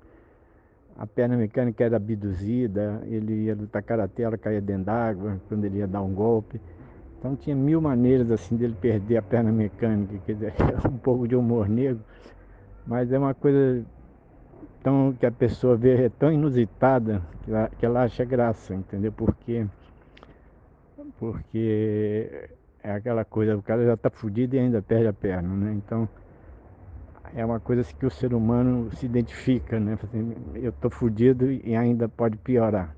[0.97, 5.79] a perna mecânica era abduzida, ele ia lutar karatê, ela caía dentro d'água quando ele
[5.79, 6.61] ia dar um golpe.
[7.21, 11.27] Então tinha mil maneiras assim dele perder a perna mecânica, quer dizer, é um pouco
[11.27, 12.03] de humor negro,
[12.83, 13.85] mas é uma coisa
[14.81, 19.11] tão que a pessoa vê é tão inusitada que ela, que ela acha graça, entendeu?
[19.11, 19.67] Porque
[21.19, 22.49] porque
[22.81, 25.73] é aquela coisa, o cara já está fudido e ainda perde a perna, né?
[25.73, 26.09] Então
[27.35, 29.95] é uma coisa assim que o ser humano se identifica, né?
[30.01, 32.95] Assim, eu estou fudido e ainda pode piorar.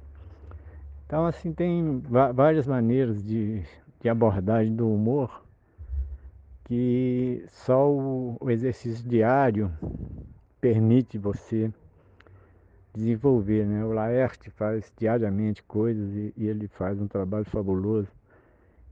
[1.05, 2.01] Então assim tem
[2.33, 3.61] várias maneiras de,
[4.03, 5.43] de abordagem do humor
[6.65, 9.71] que só o, exercício diário
[10.59, 11.71] permite você
[12.93, 13.83] desenvolver, né?
[13.83, 18.09] O Laerte faz diariamente coisas e, e ele faz um trabalho fabuloso.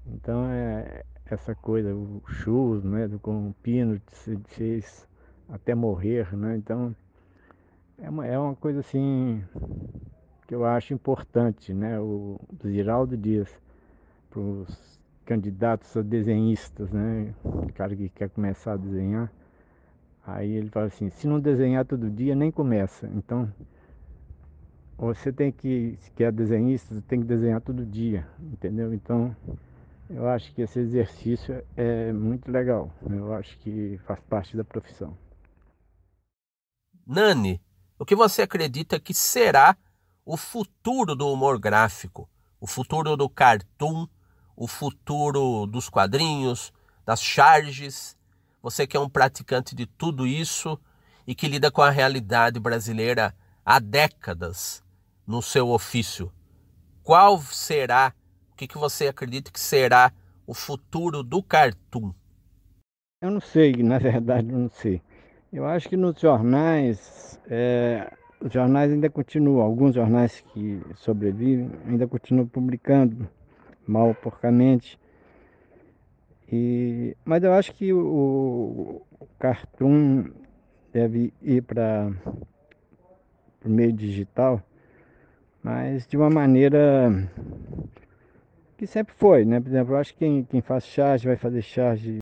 [0.07, 3.19] Então é essa coisa, o churros, né, do
[3.61, 5.07] pino se fez
[5.49, 6.55] até morrer, né?
[6.55, 6.95] Então
[7.97, 9.43] é uma, é uma coisa assim
[10.47, 11.99] que eu acho importante, né?
[11.99, 13.49] O Ziraldo Dias
[14.29, 15.00] para os
[15.31, 17.33] candidatos a desenhistas, né?
[17.41, 19.31] O cara que quer começar a desenhar.
[20.27, 23.07] Aí ele fala assim, se não desenhar todo dia, nem começa.
[23.15, 23.49] Então,
[24.97, 28.93] você tem que, se quer desenhista, tem que desenhar todo dia, entendeu?
[28.93, 29.33] Então,
[30.09, 32.91] eu acho que esse exercício é muito legal.
[33.09, 35.17] Eu acho que faz parte da profissão.
[37.07, 37.61] Nani,
[37.97, 39.77] o que você acredita que será
[40.25, 42.29] o futuro do humor gráfico?
[42.59, 44.07] O futuro do cartoon?
[44.55, 46.71] O futuro dos quadrinhos?
[47.05, 48.17] Das charges?
[48.61, 50.79] Você que é um praticante de tudo isso
[51.25, 53.33] e que lida com a realidade brasileira
[53.65, 54.83] há décadas
[55.25, 56.31] no seu ofício.
[57.03, 58.13] Qual será,
[58.51, 60.11] o que, que você acredita que será
[60.45, 62.13] o futuro do cartoon?
[63.21, 65.01] Eu não sei, na verdade, eu não sei.
[65.51, 72.07] Eu acho que nos jornais, é, os jornais ainda continuam, alguns jornais que sobrevivem ainda
[72.07, 73.29] continuam publicando,
[73.91, 74.99] mal porcamente.
[76.51, 80.25] E, mas eu acho que o, o cartoon
[80.91, 82.11] deve ir para
[83.63, 84.61] o meio digital,
[85.63, 87.11] mas de uma maneira
[88.77, 89.59] que sempre foi, né?
[89.59, 92.17] Por exemplo, eu acho que quem, quem faz charge vai fazer charge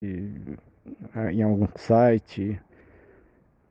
[1.32, 2.60] em algum site.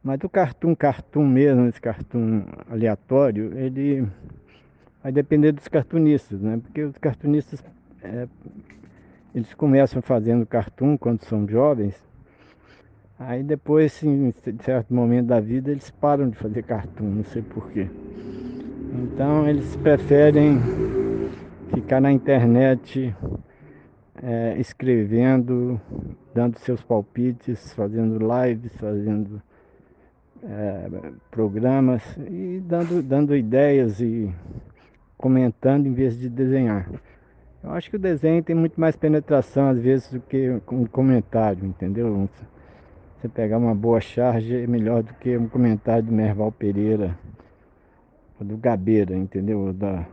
[0.03, 4.09] Mas o cartoon, cartoon mesmo, esse cartoon aleatório, ele
[5.03, 6.59] vai depender dos cartunistas, né?
[6.63, 7.63] Porque os cartunistas,
[8.03, 8.29] é,
[9.35, 11.95] eles começam fazendo cartoon quando são jovens,
[13.19, 17.89] aí depois, em certo momento da vida, eles param de fazer cartoon, não sei porquê.
[18.95, 20.59] Então eles preferem
[21.75, 23.15] ficar na internet
[24.23, 25.81] é, escrevendo,
[26.35, 29.43] dando seus palpites, fazendo lives, fazendo
[30.43, 30.89] é,
[31.31, 34.33] programas e dando, dando ideias e
[35.17, 36.89] comentando em vez de desenhar.
[37.63, 41.65] Eu acho que o desenho tem muito mais penetração às vezes do que um comentário,
[41.65, 42.29] entendeu?
[43.21, 47.19] Você pegar uma boa charge é melhor do que um comentário do Merval Pereira,
[48.39, 49.59] ou do Gabeira, entendeu?
[49.59, 50.07] Ou da,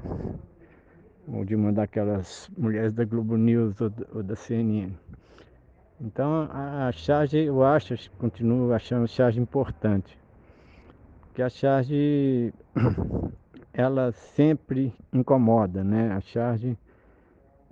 [1.28, 4.92] ou de uma daquelas mulheres da Globo News ou, ou da CNN.
[6.02, 10.18] Então a, charge eu acho, continuo achando a charge importante.
[11.22, 12.52] Porque a charge
[13.72, 16.12] ela sempre incomoda, né?
[16.12, 16.76] A charge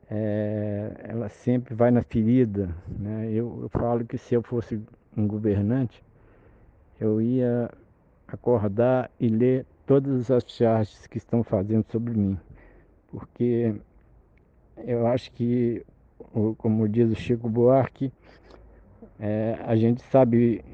[0.10, 2.76] é, ela sempre vai na ferida.
[2.88, 3.30] Né?
[3.32, 4.82] Eu, eu falo que se eu fosse
[5.16, 6.04] um governante,
[7.00, 7.70] eu ia
[8.28, 12.38] acordar e ler todas as charges que estão fazendo sobre mim
[13.14, 13.76] porque
[14.78, 15.86] eu acho que,
[16.58, 18.12] como diz o Chico Buarque,
[19.20, 20.66] é, a gente sabe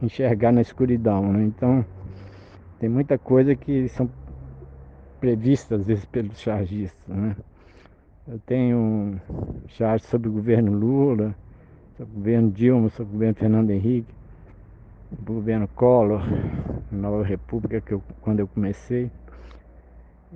[0.00, 1.44] enxergar na escuridão, né?
[1.44, 1.84] Então,
[2.80, 4.08] tem muita coisa que são
[5.20, 7.36] previstas às vezes pelos chargistas, né?
[8.28, 9.20] Eu tenho
[9.68, 11.32] charge sobre o governo Lula,
[11.96, 14.12] sobre o governo Dilma, sobre o governo Fernando Henrique,
[15.12, 16.22] o governo Collor,
[16.90, 19.12] Nova República, que eu, quando eu comecei.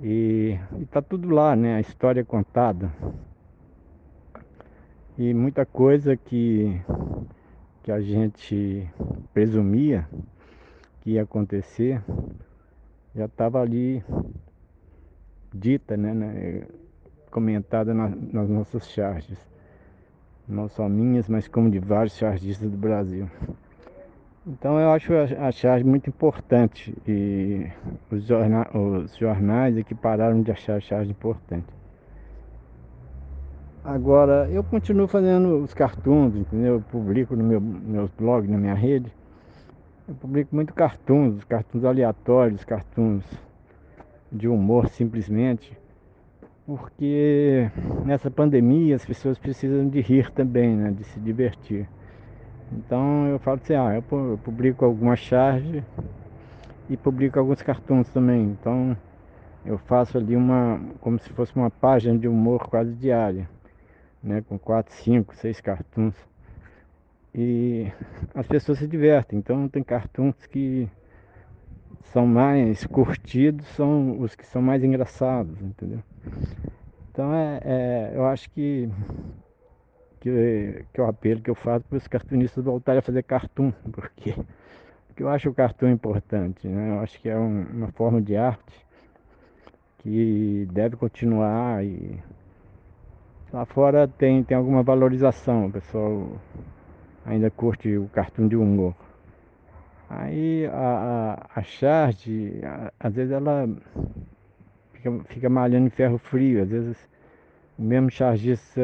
[0.01, 1.75] E está tudo lá, né?
[1.75, 2.89] A história contada.
[5.17, 6.81] E muita coisa que,
[7.83, 8.89] que a gente
[9.33, 10.07] presumia
[11.01, 12.01] que ia acontecer
[13.13, 14.01] já estava ali
[15.53, 16.65] dita, né
[17.31, 19.39] comentada na, nas nossas charges.
[20.47, 23.27] Não só minhas, mas como de vários chargistas do Brasil.
[24.45, 27.67] Então eu acho a charge muito importante e
[28.11, 31.67] os, jorna os jornais que pararam de achar a charge importante.
[33.83, 36.75] Agora, eu continuo fazendo os cartoons, entendeu?
[36.75, 39.11] Eu publico no meu blogs, na minha rede.
[40.07, 43.23] Eu publico muito cartoons, cartoons aleatórios, cartoons
[44.31, 45.75] de humor simplesmente.
[46.77, 47.69] Porque
[48.05, 50.91] nessa pandemia as pessoas precisam de rir também, né?
[50.91, 51.85] De se divertir.
[52.71, 55.83] Então eu falo assim, ah, eu publico alguma charge
[56.89, 58.43] e publico alguns cartões também.
[58.43, 58.95] Então
[59.65, 63.49] eu faço ali uma, como se fosse uma página de humor quase diária,
[64.23, 64.41] né?
[64.47, 66.15] Com quatro, cinco, seis cartões.
[67.35, 67.91] E
[68.33, 69.39] as pessoas se divertem.
[69.39, 70.87] Então tem cartões que
[72.05, 75.99] são mais curtidos, são os que são mais engraçados, entendeu?
[77.11, 78.89] Então é, é eu acho que
[80.21, 83.71] que, que é o apelo que eu faço para os cartunistas voltarem a fazer cartoon,
[83.91, 84.35] porque,
[85.07, 86.91] porque eu acho o cartoon importante, né?
[86.91, 88.85] Eu acho que é um, uma forma de arte
[89.99, 92.19] que deve continuar e
[93.51, 96.39] lá fora tem, tem alguma valorização, o pessoal
[97.25, 98.95] ainda curte o cartoon de humor.
[100.13, 103.65] Aí a, a, a charge, a, às vezes ela
[104.93, 106.97] fica, fica malhando em ferro frio, às vezes
[107.79, 108.81] o mesmo chargista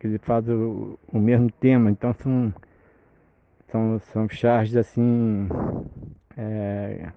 [0.00, 2.52] que ele faz o, o mesmo tema, então são,
[3.70, 5.48] são, são charges assim
[6.36, 7.12] é,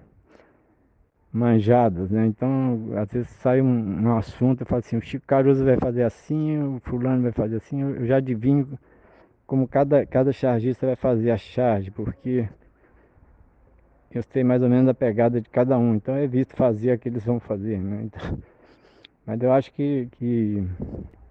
[1.32, 2.26] manjadas, né?
[2.26, 6.04] Então às vezes sai um, um assunto, eu falo assim, o Chico Caruso vai fazer
[6.04, 8.78] assim, o fulano vai fazer assim, eu já adivinho
[9.52, 12.48] como cada, cada chargista vai fazer a charge, porque
[14.10, 16.98] eu sei mais ou menos a pegada de cada um, então eu evito fazer o
[16.98, 18.08] que eles vão fazer, né?
[18.08, 18.38] Então,
[19.26, 20.66] mas eu acho que, que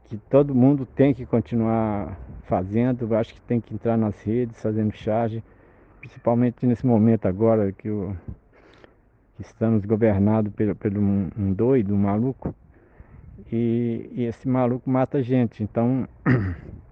[0.05, 4.95] que todo mundo tem que continuar fazendo, acho que tem que entrar nas redes, fazendo
[4.95, 5.43] charge,
[5.99, 8.15] principalmente nesse momento agora que, o,
[9.35, 12.53] que estamos governados pelo, pelo um, um doido, um maluco,
[13.51, 15.63] e, e, esse maluco mata gente.
[15.63, 16.07] Então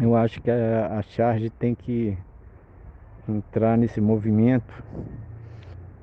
[0.00, 2.16] eu acho que a, a charge tem que
[3.28, 4.84] entrar nesse movimento,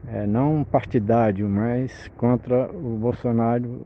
[0.08, 3.86] é, não partidário, mas contra o Bolsonaro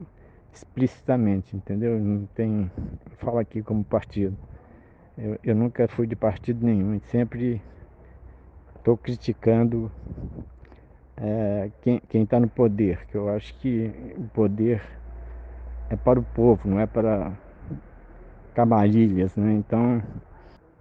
[0.53, 1.99] explicitamente, entendeu?
[1.99, 2.71] Não tem.
[3.17, 4.35] Fala aqui como partido.
[5.17, 7.61] Eu, eu nunca fui de partido nenhum, sempre
[8.75, 9.91] estou criticando
[11.17, 14.81] é, quem está no poder, que eu acho que o poder
[15.89, 17.31] é para o povo, não é para
[18.57, 19.53] camarilhas, né?
[19.53, 20.01] Então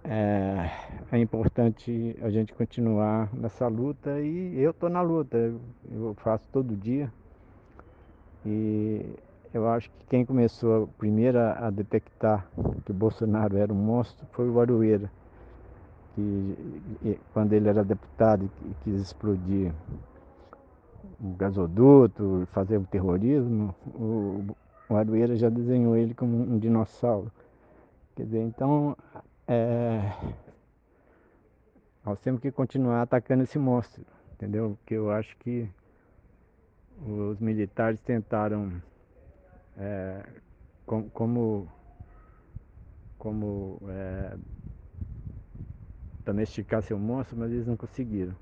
[0.03, 0.71] é,
[1.11, 6.75] é, importante a gente continuar nessa luta e eu estou na luta, eu faço todo
[6.75, 7.13] dia.
[8.43, 9.05] E
[9.53, 12.47] eu acho que quem começou primeiro a detectar
[12.83, 15.11] que o Bolsonaro era um monstro foi o Aroeira,
[16.15, 19.71] que quando ele era deputado e quis explodir
[21.21, 24.55] o gasoduto, fazer o terrorismo, o,
[24.89, 27.31] Aroeira já desenhou ele como um dinossauro.
[28.17, 28.97] Quer dizer, então
[29.47, 30.11] é,
[32.03, 34.03] nós temos que continuar atacando esse monstro,
[34.33, 34.75] entendeu?
[34.79, 35.69] Porque eu acho que
[37.05, 38.81] os militares tentaram
[39.77, 40.25] é,
[40.83, 41.71] com, como
[43.19, 44.35] como é,
[46.25, 48.35] domesticar seu monstro, mas eles não conseguiram.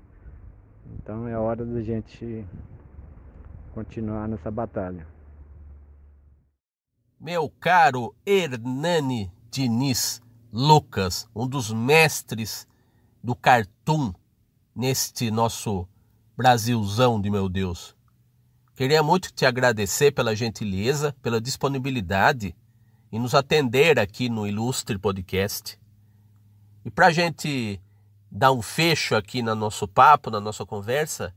[0.94, 2.46] Então é hora da gente
[3.74, 5.06] continuar nessa batalha.
[7.20, 10.20] Meu caro Hernani Diniz
[10.52, 12.68] Lucas, um dos mestres
[13.24, 14.12] do cartoon
[14.74, 15.88] neste nosso
[16.36, 17.96] Brasilzão de meu Deus.
[18.74, 22.54] Queria muito te agradecer pela gentileza, pela disponibilidade
[23.10, 25.80] em nos atender aqui no Ilustre Podcast.
[26.84, 27.80] E para a gente
[28.30, 31.34] dar um fecho aqui no nosso papo, na nossa conversa,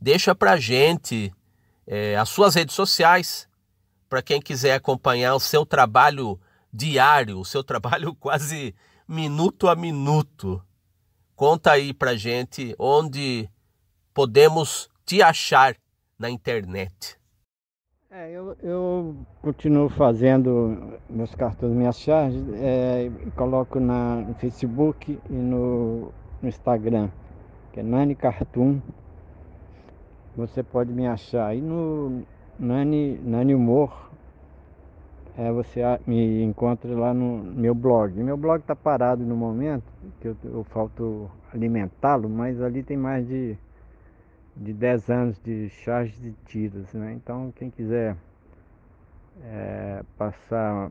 [0.00, 1.30] deixa para a gente
[1.86, 3.46] é, as suas redes sociais,
[4.08, 6.40] para quem quiser acompanhar o seu trabalho
[6.72, 8.74] diário, o seu trabalho quase
[9.08, 10.62] minuto a minuto.
[11.34, 13.48] Conta aí pra gente onde
[14.12, 15.74] podemos te achar
[16.18, 17.18] na internet.
[18.10, 25.32] É, eu, eu continuo fazendo meus cartões, minhas charges, é, coloco na, no Facebook e
[25.32, 26.12] no,
[26.42, 27.08] no Instagram,
[27.72, 28.80] que é Nani Cartoon.
[30.36, 32.24] Você pode me achar aí no
[32.58, 34.09] Nani, Nani Humor
[35.40, 38.12] é, você me encontra lá no meu blog.
[38.22, 43.26] Meu blog está parado no momento, que eu, eu falto alimentá-lo, mas ali tem mais
[43.26, 43.56] de,
[44.54, 46.92] de 10 anos de charges de tiras.
[46.92, 47.14] Né?
[47.14, 48.18] Então quem quiser
[49.42, 50.90] é, passar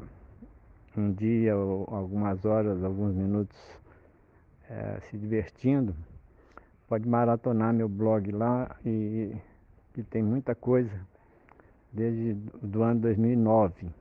[0.98, 3.56] um dia ou algumas horas, alguns minutos
[4.68, 5.96] é, se divertindo,
[6.88, 9.32] pode maratonar meu blog lá e
[9.94, 11.00] que tem muita coisa
[11.94, 12.34] desde
[12.64, 13.99] do ano 2009.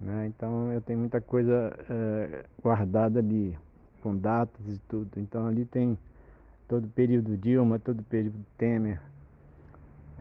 [0.00, 0.26] Né?
[0.26, 3.56] Então eu tenho muita coisa é, guardada ali,
[4.02, 5.10] com datas e tudo.
[5.16, 5.98] Então ali tem
[6.68, 9.00] todo o período Dilma, todo o período Temer,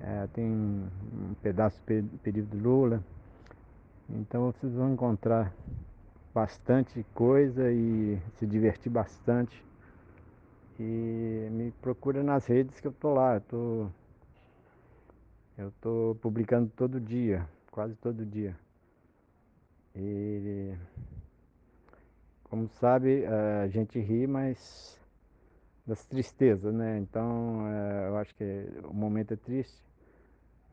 [0.02, 3.04] é, tem um pedaço do período Lula.
[4.10, 5.54] Então vocês vão encontrar
[6.34, 9.64] bastante coisa e se divertir bastante.
[10.80, 13.36] E me procura nas redes que eu tô lá.
[13.36, 13.88] Eu tô,
[15.58, 18.56] eu tô publicando todo dia, quase todo dia.
[19.96, 20.74] E
[22.44, 25.00] como sabe, a gente ri, mas
[25.86, 26.98] das tristezas, né?
[27.00, 29.82] Então é, eu acho que o momento é triste,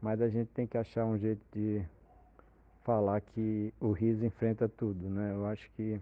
[0.00, 1.82] mas a gente tem que achar um jeito de
[2.82, 5.32] falar que o riso enfrenta tudo, né?
[5.32, 6.00] Eu acho que,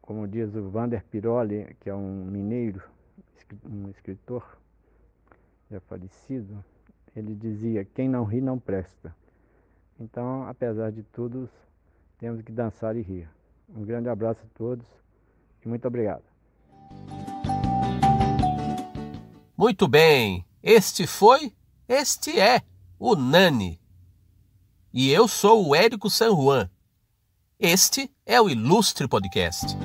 [0.00, 2.82] como diz o Vander Piroli, que é um mineiro,
[3.64, 4.58] um escritor
[5.70, 6.64] já falecido,
[7.14, 9.14] ele dizia: quem não ri não presta.
[9.98, 11.48] Então, apesar de tudo,
[12.18, 13.28] temos que dançar e rir.
[13.68, 14.86] Um grande abraço a todos
[15.64, 16.24] e muito obrigado.
[19.56, 21.54] Muito bem, este foi,
[21.88, 22.62] este é
[22.98, 23.80] o Nani.
[24.92, 26.68] E eu sou o Érico San Juan.
[27.58, 29.76] Este é o Ilustre Podcast.